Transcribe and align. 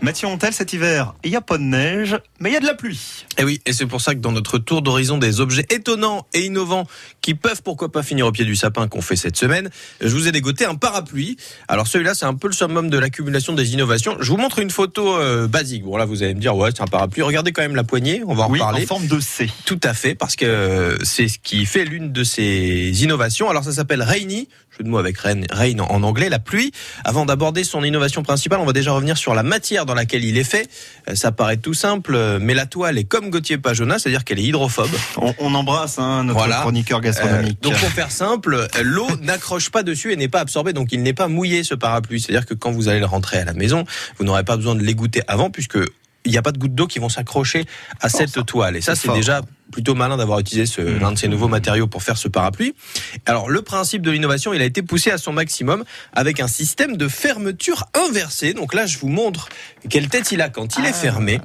Mathieu 0.00 0.28
Hontel, 0.28 0.52
cet 0.52 0.72
hiver, 0.72 1.14
il 1.24 1.30
n'y 1.30 1.36
a 1.36 1.40
pas 1.40 1.58
de 1.58 1.64
neige, 1.64 2.16
mais 2.38 2.50
il 2.50 2.52
y 2.52 2.56
a 2.56 2.60
de 2.60 2.66
la 2.66 2.74
pluie. 2.74 3.24
Et 3.36 3.42
oui, 3.42 3.60
et 3.66 3.72
c'est 3.72 3.86
pour 3.86 4.00
ça 4.00 4.14
que 4.14 4.20
dans 4.20 4.30
notre 4.30 4.58
tour 4.58 4.80
d'horizon 4.80 5.18
des 5.18 5.40
objets 5.40 5.66
étonnants 5.70 6.24
et 6.32 6.46
innovants 6.46 6.86
qui 7.20 7.34
peuvent 7.34 7.62
pourquoi 7.64 7.90
pas 7.90 8.04
finir 8.04 8.26
au 8.26 8.32
pied 8.32 8.44
du 8.44 8.54
sapin 8.54 8.86
qu'on 8.86 9.02
fait 9.02 9.16
cette 9.16 9.36
semaine, 9.36 9.70
je 10.00 10.08
vous 10.08 10.28
ai 10.28 10.32
dégoté 10.32 10.64
un 10.66 10.76
parapluie. 10.76 11.36
Alors 11.66 11.88
celui-là, 11.88 12.14
c'est 12.14 12.26
un 12.26 12.34
peu 12.34 12.46
le 12.46 12.52
summum 12.52 12.90
de 12.90 12.98
l'accumulation 12.98 13.54
des 13.54 13.72
innovations. 13.72 14.16
Je 14.20 14.30
vous 14.30 14.36
montre 14.36 14.60
une 14.60 14.70
photo 14.70 15.16
euh, 15.16 15.48
basique. 15.48 15.82
Bon 15.82 15.96
là, 15.96 16.04
vous 16.04 16.22
allez 16.22 16.34
me 16.34 16.40
dire, 16.40 16.56
ouais, 16.56 16.70
c'est 16.72 16.82
un 16.82 16.86
parapluie. 16.86 17.22
Regardez 17.22 17.50
quand 17.50 17.62
même 17.62 17.74
la 17.74 17.84
poignée, 17.84 18.22
on 18.24 18.34
va 18.34 18.44
en 18.44 18.50
oui, 18.50 18.60
reparler. 18.60 18.84
en 18.84 18.86
forme 18.86 19.08
de 19.08 19.18
C. 19.18 19.50
Tout 19.64 19.80
à 19.82 19.94
fait, 19.94 20.14
parce 20.14 20.36
que 20.36 20.46
euh, 20.46 20.96
c'est 21.02 21.26
ce 21.26 21.40
qui 21.40 21.66
fait 21.66 21.84
l'une 21.84 22.12
de 22.12 22.22
ces 22.22 23.02
innovations. 23.02 23.50
Alors 23.50 23.64
ça 23.64 23.72
s'appelle 23.72 24.02
Rainy, 24.02 24.48
jeu 24.78 24.84
de 24.84 24.88
mots 24.88 24.98
avec 24.98 25.18
rain, 25.18 25.40
rain 25.50 25.80
en 25.80 26.04
anglais, 26.04 26.28
la 26.28 26.38
pluie. 26.38 26.70
Avant 27.04 27.26
d'aborder 27.26 27.64
son 27.64 27.82
innovation 27.82 28.22
principale, 28.22 28.60
on 28.60 28.64
va 28.64 28.72
déjà 28.72 28.92
revenir 28.92 29.18
sur 29.18 29.34
la 29.34 29.42
matière 29.42 29.86
dans 29.88 29.94
laquelle 29.94 30.24
il 30.24 30.38
est 30.38 30.44
fait. 30.44 30.68
Euh, 31.08 31.16
Ça 31.16 31.32
paraît 31.32 31.56
tout 31.56 31.74
simple, 31.74 32.14
euh, 32.14 32.38
mais 32.40 32.54
la 32.54 32.66
toile 32.66 32.96
est 32.98 33.04
comme 33.04 33.30
Gauthier 33.30 33.58
Pajona, 33.58 33.98
c'est-à-dire 33.98 34.22
qu'elle 34.24 34.38
est 34.38 34.44
hydrophobe. 34.44 34.90
On, 35.16 35.34
on 35.40 35.54
embrasse 35.54 35.98
hein, 35.98 36.22
notre 36.24 36.38
Voilà. 36.38 36.60
chroniqueur 36.60 36.98
Euh, 36.98 37.02
gastronomique. 37.02 37.60
donc 37.62 37.74
pour 37.78 37.88
faire 37.88 38.12
simple, 38.12 38.68
l'eau 38.82 39.08
n'accroche 39.22 39.70
pas 39.70 39.82
dessus 39.82 40.12
et 40.12 40.16
n'est 40.16 40.28
pas 40.28 40.40
absorbée, 40.40 40.72
donc 40.72 40.92
il 40.92 41.02
n'est 41.02 41.12
pas 41.14 41.26
mouillé 41.26 41.64
ce 41.64 41.74
parapluie. 41.74 42.20
C'est-à-dire 42.20 42.46
que 42.46 42.54
quand 42.54 42.70
vous 42.70 42.88
allez 42.88 43.00
le 43.00 43.06
rentrer 43.06 43.38
à 43.38 43.44
la 43.44 43.54
maison, 43.54 43.84
vous 44.18 44.24
n'aurez 44.24 44.44
pas 44.44 44.56
besoin 44.56 44.74
de 44.76 44.82
l'égoutter 44.82 45.22
avant 45.26 45.50
puisque 45.50 45.78
il 46.24 46.30
n'y 46.32 46.38
a 46.38 46.42
pas 46.42 46.52
de 46.52 46.58
gouttes 46.58 46.74
d'eau 46.74 46.86
qui 46.86 46.98
vont 46.98 47.08
s'accrocher 47.08 47.64
à 48.00 48.08
cette 48.08 48.28
ça. 48.30 48.42
toile. 48.42 48.76
Et 48.76 48.80
ça, 48.82 48.94
C'est 48.94 49.12
déjà 49.12 49.40
plutôt 49.72 49.94
malin 49.94 50.16
d'avoir 50.16 50.38
utilisé 50.40 50.66
ce, 50.66 50.80
Mmh. 50.80 50.98
l'un 51.00 51.12
de 51.12 51.18
ces 51.18 51.28
nouveaux 51.28 51.48
matériaux 51.48 51.86
pour 51.86 52.02
faire 52.02 52.16
ce 52.16 52.28
parapluie. 52.28 52.74
Alors 53.26 53.48
le 53.50 53.62
principe 53.62 54.02
de 54.02 54.10
l'innovation, 54.10 54.52
il 54.54 54.62
a 54.62 54.64
été 54.64 54.82
poussé 54.82 55.10
à 55.10 55.18
son 55.18 55.32
maximum 55.32 55.84
avec 56.12 56.40
un 56.40 56.48
système 56.48 56.96
de 56.96 57.08
fermeture 57.08 57.84
inversée. 57.94 58.54
Donc 58.54 58.74
là, 58.74 58.86
je 58.86 58.98
vous 58.98 59.08
montre 59.08 59.48
quelle 59.90 60.08
tête 60.08 60.32
il 60.32 60.40
a 60.40 60.48
quand 60.48 60.76
il 60.78 60.84
est 60.84 60.88
Ah, 60.90 60.92
fermé. 60.92 61.40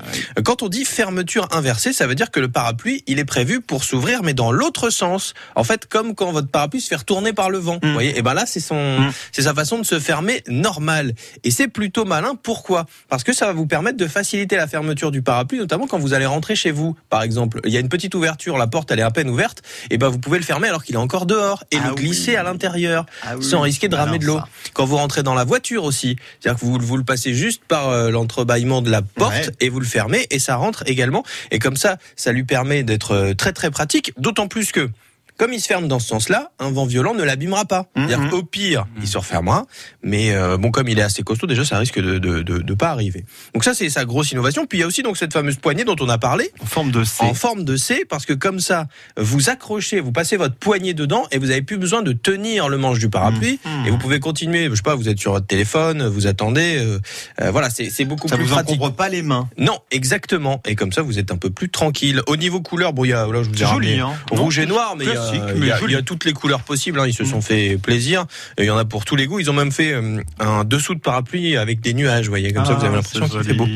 Quand 0.45 0.61
on 0.63 0.69
dit 0.69 0.85
fermeture 0.85 1.47
inversée, 1.51 1.93
ça 1.93 2.07
veut 2.07 2.15
dire 2.15 2.31
que 2.31 2.39
le 2.39 2.49
parapluie, 2.49 3.03
il 3.07 3.19
est 3.19 3.25
prévu 3.25 3.61
pour 3.61 3.83
s'ouvrir, 3.83 4.23
mais 4.23 4.33
dans 4.33 4.51
l'autre 4.51 4.89
sens. 4.89 5.33
En 5.55 5.63
fait, 5.63 5.85
comme 5.87 6.15
quand 6.15 6.31
votre 6.31 6.47
parapluie 6.49 6.81
se 6.81 6.87
fait 6.87 6.95
retourner 6.95 7.33
par 7.33 7.49
le 7.49 7.57
vent. 7.57 7.75
Mm. 7.75 7.87
Vous 7.87 7.93
voyez, 7.93 8.17
et 8.17 8.21
ben 8.21 8.33
là, 8.33 8.45
c'est 8.45 8.59
son, 8.59 8.99
Mm. 8.99 9.11
c'est 9.31 9.43
sa 9.43 9.53
façon 9.53 9.77
de 9.79 9.83
se 9.83 9.99
fermer 9.99 10.43
normale. 10.47 11.13
Et 11.43 11.51
c'est 11.51 11.67
plutôt 11.67 12.05
malin. 12.05 12.35
Pourquoi? 12.41 12.85
Parce 13.09 13.23
que 13.23 13.33
ça 13.33 13.45
va 13.47 13.53
vous 13.53 13.65
permettre 13.67 13.97
de 13.97 14.07
faciliter 14.07 14.55
la 14.55 14.67
fermeture 14.67 15.11
du 15.11 15.21
parapluie, 15.21 15.59
notamment 15.59 15.87
quand 15.87 15.99
vous 15.99 16.13
allez 16.13 16.25
rentrer 16.25 16.55
chez 16.55 16.71
vous. 16.71 16.95
Par 17.09 17.23
exemple, 17.23 17.59
il 17.65 17.71
y 17.71 17.77
a 17.77 17.79
une 17.79 17.89
petite 17.89 18.12
ouverture, 18.15 18.57
la 18.57 18.67
porte 18.67 18.91
elle 18.91 18.99
est 18.99 19.03
à 19.03 19.11
peine 19.11 19.29
ouverte, 19.29 19.61
et 19.89 19.97
ben 19.97 20.09
vous 20.09 20.19
pouvez 20.19 20.37
le 20.37 20.43
fermer 20.43 20.67
alors 20.67 20.83
qu'il 20.83 20.95
est 20.95 20.99
encore 20.99 21.25
dehors 21.25 21.63
et 21.71 21.77
Ah 21.83 21.89
le 21.89 21.95
glisser 21.95 22.31
oui. 22.31 22.35
à 22.37 22.43
l'intérieur 22.43 23.05
Ah 23.23 23.35
oui, 23.37 23.43
sans 23.43 23.61
risquer 23.61 23.87
de 23.87 23.95
ramer 23.95 24.19
de 24.19 24.25
l'eau. 24.25 24.39
Quand 24.73 24.85
vous 24.85 24.97
rentrez 24.97 25.23
dans 25.23 25.33
la 25.33 25.43
voiture 25.43 25.83
aussi, 25.83 26.15
c'est-à-dire 26.39 26.59
que 26.59 26.65
vous, 26.65 26.77
vous 26.79 26.97
le 26.97 27.03
passez 27.03 27.33
juste 27.33 27.63
par 27.67 27.89
euh, 27.89 28.09
l'entrebâillement 28.09 28.81
de 28.81 28.89
la 28.89 29.01
porte 29.01 29.33
Ouais. 29.33 29.47
et 29.61 29.69
vous 29.69 29.79
le 29.79 29.85
fermez 29.85 30.27
et 30.31 30.39
ça 30.39 30.55
rentre 30.57 30.83
également. 30.85 31.23
Et 31.51 31.59
comme 31.59 31.75
ça, 31.77 31.97
ça 32.15 32.31
lui 32.31 32.43
permet 32.43 32.83
d'être 32.83 33.11
euh, 33.11 33.33
très 33.33 33.53
très 33.53 33.71
pratique, 33.71 34.11
d'autant 34.17 34.47
plus 34.47 34.71
que 34.71 34.89
comme 35.37 35.53
il 35.53 35.59
se 35.61 35.67
ferme 35.67 35.87
dans 35.87 35.99
ce 35.99 36.07
sens-là, 36.07 36.51
un 36.59 36.71
vent 36.71 36.85
violent 36.85 37.13
ne 37.13 37.23
l'abîmera 37.23 37.65
pas. 37.65 37.87
Mhm. 37.95 38.29
qu'au 38.29 38.43
pire, 38.43 38.85
il 39.01 39.07
se 39.07 39.17
refermera, 39.17 39.65
mais 40.01 40.31
euh, 40.31 40.57
bon, 40.57 40.71
comme 40.71 40.87
il 40.87 40.99
est 40.99 41.03
assez 41.03 41.23
costaud, 41.23 41.47
déjà, 41.47 41.65
ça 41.65 41.77
risque 41.77 41.99
de 41.99 42.17
de, 42.19 42.41
de, 42.41 42.59
de 42.59 42.73
pas 42.73 42.89
arriver. 42.89 43.25
Donc 43.53 43.63
ça, 43.63 43.73
c'est 43.73 43.89
sa 43.89 44.05
grosse 44.05 44.31
innovation. 44.31 44.65
Puis 44.65 44.77
il 44.77 44.81
y 44.81 44.83
a 44.83 44.87
aussi 44.87 45.01
donc 45.03 45.17
cette 45.17 45.33
fameuse 45.33 45.55
poignée 45.57 45.83
dont 45.83 45.95
on 45.99 46.09
a 46.09 46.17
parlé, 46.17 46.51
En 46.61 46.65
forme 46.65 46.91
de 46.91 47.03
C. 47.03 47.23
en 47.23 47.33
forme 47.33 47.63
de 47.65 47.75
C, 47.75 48.05
parce 48.07 48.25
que 48.25 48.33
comme 48.33 48.59
ça, 48.59 48.87
vous 49.17 49.49
accrochez, 49.49 49.99
vous 49.99 50.11
passez 50.11 50.37
votre 50.37 50.55
poignée 50.55 50.93
dedans 50.93 51.25
et 51.31 51.37
vous 51.37 51.49
avez 51.51 51.61
plus 51.61 51.77
besoin 51.77 52.01
de 52.01 52.11
tenir 52.13 52.69
le 52.69 52.77
manche 52.77 52.99
du 52.99 53.09
parapluie. 53.09 53.59
Mhm. 53.65 53.87
Et 53.87 53.89
vous 53.89 53.97
pouvez 53.97 54.19
continuer, 54.19 54.69
je 54.69 54.75
sais 54.75 54.81
pas, 54.81 54.95
vous 54.95 55.09
êtes 55.09 55.19
sur 55.19 55.31
votre 55.33 55.47
téléphone, 55.47 56.05
vous 56.07 56.27
attendez, 56.27 56.77
euh, 56.79 56.99
euh, 57.41 57.51
voilà, 57.51 57.69
c'est 57.69 58.05
beaucoup 58.05 58.27
Ça 58.27 58.35
plus 58.35 58.45
vous 58.45 58.51
pratique. 58.53 58.75
encombre 58.75 58.93
pas 58.95 59.09
les 59.09 59.21
mains. 59.21 59.49
Non, 59.57 59.79
exactement. 59.91 60.61
Et 60.65 60.75
comme 60.75 60.91
ça, 60.91 61.01
vous 61.01 61.19
êtes 61.19 61.31
un 61.31 61.37
peu 61.37 61.49
plus 61.49 61.69
tranquille. 61.69 62.21
Au 62.27 62.35
niveau 62.37 62.61
couleur, 62.61 62.93
bon, 62.93 63.05
il 63.05 63.09
y 63.09 63.13
a, 63.13 63.25
là, 63.27 63.43
je 63.43 63.49
vous 63.49 63.55
C'est 63.55 63.65
joli, 63.65 63.99
hein. 63.99 64.11
rouge 64.31 64.59
et 64.59 64.65
noir, 64.65 64.95
mais 64.97 65.05
il 65.05 65.11
y, 65.13 65.15
a, 65.17 65.22
classique, 65.31 65.41
il 65.55 65.61
mais 65.61 65.67
y 65.67 65.71
a- 65.71 65.77
joli. 65.77 65.93
il 65.93 65.95
y 65.95 65.99
a 65.99 66.01
toutes 66.03 66.25
les 66.25 66.33
couleurs 66.33 66.61
possibles. 66.61 66.99
hein. 66.99 67.07
Ils 67.07 67.13
se 67.13 67.25
sont 67.25 67.41
fait 67.41 67.77
plaisir. 67.77 68.25
Il 68.59 68.65
y 68.65 68.69
en 68.69 68.77
a 68.77 68.85
pour 68.85 69.05
tous 69.05 69.15
les 69.15 69.25
goûts. 69.27 69.39
Ils 69.39 69.49
ont 69.49 69.53
même 69.53 69.71
fait 69.71 69.93
euh, 69.93 70.21
un 70.39 70.63
dessous 70.63 70.95
de 70.95 70.99
parapluie 70.99 71.57
avec 71.57 71.81
des 71.81 71.93
nuages, 71.93 72.25
vous 72.25 72.31
voyez. 72.31 72.53
Comme 72.53 72.65
ça, 72.65 72.73
vous 72.73 72.79
avez 72.85 72.93
Ah, 72.93 72.95
l'impression 72.97 73.25
c'est 73.25 73.31
qu'il 73.37 73.43
fait 73.43 73.53
beau. 73.53 73.67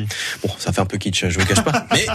Bon, 0.44 0.50
ça 0.58 0.72
fait 0.74 0.81
un 0.81 0.85
peu 0.85 0.97
kitsch, 0.97 1.25
je 1.30 1.40
vous 1.40 1.46
cache 1.46 1.62
pas. 1.63 1.85
Mais 1.94 2.06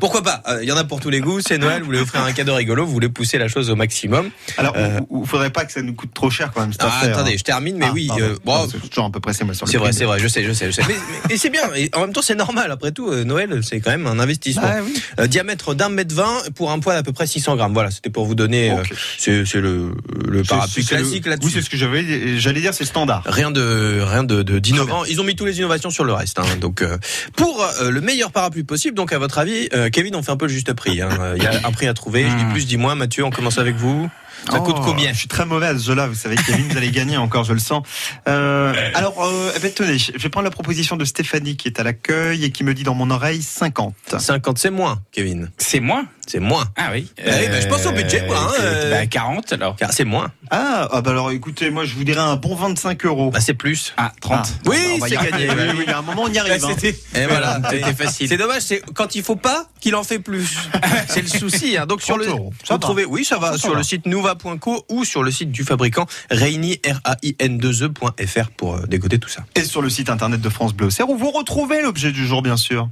pourquoi 0.00 0.22
pas 0.22 0.42
Euh, 0.48 0.60
Il 0.62 0.68
y 0.68 0.72
en 0.72 0.76
a 0.76 0.84
pour 0.84 1.00
tous 1.00 1.10
les 1.10 1.20
goûts. 1.20 1.40
C'est 1.40 1.58
Noël. 1.58 1.80
Vous 1.80 1.86
voulez 1.86 2.00
offrir 2.00 2.22
un 2.22 2.32
cadeau 2.32 2.54
rigolo. 2.54 2.84
Vous 2.86 2.92
voulez 2.92 3.08
pousser 3.08 3.38
la 3.38 3.48
chose 3.48 3.70
au 3.70 3.76
maximum. 3.76 4.30
Alors, 4.56 4.74
Euh, 4.76 5.00
il 5.22 5.26
faudrait 5.26 5.50
pas 5.50 5.64
que 5.64 5.72
ça 5.72 5.82
nous 5.82 5.94
coûte 5.94 6.12
trop 6.14 6.30
cher 6.30 6.50
quand 6.54 6.60
même 6.60 6.72
cette 6.72 6.82
Ah, 6.84 6.88
affaire. 6.98 7.16
attendez, 7.16 7.32
hein. 7.32 7.36
je 7.38 7.44
termine. 7.44 7.76
Mais 7.78 7.86
Ah, 7.88 7.92
oui, 7.94 8.08
euh, 8.20 8.36
bon, 8.44 8.68
c'est 8.70 8.88
toujours 8.88 9.04
un 9.04 9.10
peu 9.10 9.20
pressé 9.20 9.44
moi 9.44 9.54
sur 9.54 9.66
le 9.66 9.70
c'est 9.72 9.78
vrai, 9.78 9.92
c'est 9.92 10.04
vrai. 10.04 10.18
Je 10.18 10.28
sais, 10.28 10.44
je 10.44 10.52
sais, 10.52 10.66
je 10.66 10.70
sais. 10.72 10.82
Mais, 10.88 11.34
et 11.34 11.38
c'est 11.38 11.50
bien. 11.50 11.62
En 11.94 12.00
même 12.02 12.12
temps, 12.12 12.22
c'est 12.22 12.34
normal. 12.34 12.70
Après 12.70 12.92
tout, 12.92 13.08
euh, 13.10 13.24
Noël, 13.24 13.60
c'est 13.62 13.80
quand 13.80 13.90
même 13.90 14.06
un 14.06 14.18
investissement. 14.18 14.62
Ah. 14.64 15.22
Euh, 15.22 15.26
diamètre 15.26 15.74
d'un 15.74 15.88
mètre 15.88 16.14
vingt 16.14 16.38
pour 16.54 16.70
un 16.70 16.78
poids 16.78 16.94
d'à 16.94 17.02
peu 17.02 17.12
près 17.12 17.26
600 17.26 17.56
grammes. 17.56 17.72
Voilà, 17.74 17.90
c'était 17.90 18.10
pour 18.10 18.26
vous 18.26 18.34
donner. 18.34 18.70
C'est 19.18 19.54
le, 19.56 19.92
le 20.28 20.42
parapluie 20.42 20.84
classique 20.84 21.22
Oui, 21.24 21.30
là-dessus. 21.30 21.50
c'est 21.52 21.62
ce 21.62 21.70
que 21.70 21.76
j'avais, 21.76 22.38
j'allais 22.38 22.60
dire, 22.60 22.74
c'est 22.74 22.84
standard. 22.84 23.22
Rien 23.26 23.50
de 23.50 24.00
rien 24.02 24.24
de 24.24 24.42
d'innovant. 24.58 25.04
Ils 25.04 25.20
ont 25.20 25.24
mis 25.24 25.36
tous 25.36 25.44
les 25.46 25.58
innovations 25.58 25.90
sur 25.90 26.04
le 26.04 26.12
reste. 26.12 26.38
hein. 26.38 26.44
Donc 26.60 26.82
euh, 26.82 26.98
pour 27.36 27.62
euh, 27.80 27.90
le 27.90 28.00
meilleur 28.00 28.30
parapluie 28.32 28.64
possible. 28.64 28.96
Donc 28.96 29.12
à 29.12 29.18
votre 29.18 29.38
avis, 29.38 29.68
euh, 29.74 29.90
Kevin, 29.90 30.14
on 30.16 30.22
fait 30.22 30.32
un 30.32 30.36
peu 30.36 30.46
le 30.46 30.52
juste 30.52 30.72
prix. 30.72 31.00
hein. 31.00 31.08
Il 31.36 31.42
y 31.42 31.46
a 31.46 31.60
un 31.66 31.72
prix 31.72 31.86
à 31.86 31.94
trouver. 31.94 32.24
Je 32.28 32.36
dis 32.36 32.44
Hmm. 32.44 32.52
plus, 32.52 32.66
dis-moi. 32.66 32.94
Mathieu, 32.94 33.24
on 33.24 33.30
commence 33.30 33.58
avec 33.58 33.76
vous. 33.76 34.08
Ça 34.50 34.58
Oh, 34.58 34.62
coûte 34.62 34.76
combien? 34.84 35.12
Je 35.12 35.18
suis 35.18 35.28
très 35.28 35.44
mauvais 35.46 35.66
à 35.66 35.78
ce 35.78 35.84
jeu-là, 35.84 36.06
vous 36.06 36.14
savez, 36.14 36.36
Kevin, 36.36 36.68
vous 36.68 36.76
allez 36.76 36.90
gagner 36.90 37.16
encore, 37.16 37.44
je 37.44 37.52
le 37.52 37.58
sens. 37.58 37.82
Euh, 38.28 38.72
alors, 38.94 39.22
euh, 39.24 39.52
eh 39.56 39.58
ben, 39.60 39.70
tenez, 39.72 39.98
je 39.98 40.12
vais 40.18 40.28
prendre 40.28 40.44
la 40.44 40.50
proposition 40.50 40.96
de 40.96 41.04
Stéphanie 41.04 41.56
qui 41.56 41.68
est 41.68 41.78
à 41.80 41.82
l'accueil 41.82 42.44
et 42.44 42.50
qui 42.50 42.64
me 42.64 42.74
dit 42.74 42.82
dans 42.82 42.94
mon 42.94 43.10
oreille 43.10 43.42
50. 43.42 43.94
50, 44.18 44.58
c'est 44.58 44.70
moins, 44.70 45.00
Kevin. 45.12 45.50
C'est 45.58 45.80
moins? 45.80 46.04
C'est 46.26 46.40
moins. 46.40 46.64
Ah 46.76 46.90
oui. 46.92 47.10
Bah, 47.24 47.60
je 47.60 47.66
pense 47.66 47.84
au 47.86 47.92
budget, 47.92 48.24
moi, 48.26 48.36
hein, 48.40 48.48
c'est- 48.56 48.62
euh. 48.62 48.90
bah, 48.90 49.06
40 49.06 49.52
alors. 49.52 49.76
C'est 49.90 50.04
moins. 50.04 50.30
Ah, 50.50 50.88
ah, 50.90 51.00
bah 51.00 51.10
alors 51.12 51.30
écoutez, 51.30 51.70
moi 51.70 51.84
je 51.84 51.94
vous 51.94 52.02
dirais 52.04 52.20
un 52.20 52.36
bon 52.36 52.54
25 52.56 53.04
euros. 53.06 53.30
Bah 53.30 53.40
c'est 53.40 53.54
plus. 53.54 53.92
Ah, 53.96 54.12
30. 54.20 54.38
Ah, 54.42 54.48
Oui, 54.66 54.98
bah, 55.00 55.06
c'est 55.08 55.14
gagné. 55.16 55.48
Oui, 55.48 55.54
bah 55.54 55.62
oui, 55.68 55.74
oui. 55.78 55.84
Il 55.86 55.90
y 55.90 55.92
a 55.92 55.98
un 55.98 56.02
moment, 56.02 56.22
on 56.24 56.32
y 56.32 56.38
arrive. 56.38 56.64
hein. 56.64 56.74
Et 57.14 57.26
voilà, 57.26 57.60
C'était 57.70 57.94
facile. 57.94 58.28
C'est 58.28 58.36
dommage, 58.36 58.62
c'est 58.62 58.82
quand 58.94 59.14
il 59.14 59.22
faut 59.22 59.36
pas 59.36 59.66
qu'il 59.80 59.94
en 59.94 60.02
fait 60.02 60.18
plus. 60.18 60.58
c'est 61.08 61.22
le 61.22 61.28
souci. 61.28 61.76
hein. 61.76 61.86
Donc 61.86 62.02
sur 62.02 62.16
30 62.16 62.26
le, 62.26 62.30
euros, 62.32 62.52
ça 62.64 62.74
vous 62.74 62.80
va. 62.80 62.86
trouvez, 62.86 63.04
oui, 63.04 63.24
ça 63.24 63.38
va, 63.38 63.52
Ça 63.52 63.58
sur 63.58 63.70
va. 63.72 63.76
le 63.78 63.82
site 63.84 64.06
nouva.co 64.06 64.84
ou 64.88 65.04
sur 65.04 65.22
le 65.22 65.30
site 65.30 65.52
du 65.52 65.62
fabricant 65.62 66.06
Rainy 66.30 66.80
R 66.86 67.00
A 67.04 67.16
I 67.22 67.36
N 67.38 67.58
2 67.58 67.84
E.fr 67.84 68.50
pour 68.56 68.74
euh, 68.76 68.86
décoder 68.86 69.18
tout 69.18 69.28
ça. 69.28 69.44
Et 69.54 69.62
sur 69.62 69.82
le 69.82 69.88
site 69.90 70.10
internet 70.10 70.40
de 70.40 70.48
France 70.48 70.74
Bleu 70.74 70.86
Auxerre 70.88 71.08
où 71.10 71.16
vous 71.16 71.30
retrouvez 71.30 71.80
l'objet 71.82 72.10
du 72.12 72.26
jour, 72.26 72.42
bien 72.42 72.56
sûr. 72.56 72.88